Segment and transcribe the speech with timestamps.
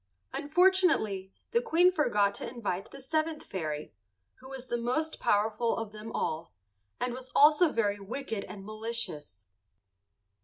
[0.33, 3.93] Unfortunately the Queen forgot to invite the seventh fairy,
[4.39, 6.55] who was the most powerful of them all,
[6.99, 9.45] and was also very wicked and malicious.